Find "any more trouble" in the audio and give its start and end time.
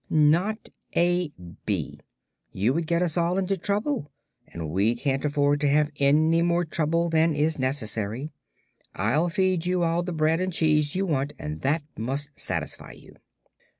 5.97-7.07